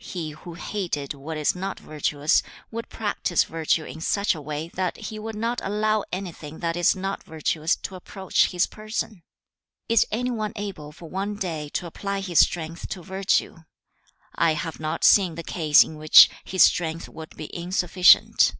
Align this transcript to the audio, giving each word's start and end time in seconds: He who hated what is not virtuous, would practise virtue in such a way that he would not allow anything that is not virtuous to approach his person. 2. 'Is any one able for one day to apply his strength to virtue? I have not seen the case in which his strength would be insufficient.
He 0.00 0.30
who 0.30 0.54
hated 0.54 1.12
what 1.12 1.36
is 1.36 1.54
not 1.54 1.78
virtuous, 1.78 2.42
would 2.70 2.88
practise 2.88 3.44
virtue 3.44 3.84
in 3.84 4.00
such 4.00 4.34
a 4.34 4.40
way 4.40 4.68
that 4.68 4.96
he 4.96 5.18
would 5.18 5.36
not 5.36 5.60
allow 5.62 6.04
anything 6.10 6.60
that 6.60 6.74
is 6.74 6.96
not 6.96 7.22
virtuous 7.24 7.76
to 7.76 7.94
approach 7.94 8.46
his 8.46 8.66
person. 8.66 9.16
2. 9.90 9.90
'Is 9.90 10.06
any 10.10 10.30
one 10.30 10.54
able 10.56 10.90
for 10.90 11.10
one 11.10 11.34
day 11.36 11.68
to 11.74 11.84
apply 11.86 12.20
his 12.20 12.38
strength 12.40 12.88
to 12.88 13.02
virtue? 13.02 13.56
I 14.34 14.54
have 14.54 14.80
not 14.80 15.04
seen 15.04 15.34
the 15.34 15.42
case 15.44 15.84
in 15.84 15.98
which 15.98 16.30
his 16.44 16.62
strength 16.62 17.06
would 17.10 17.36
be 17.36 17.54
insufficient. 17.54 18.54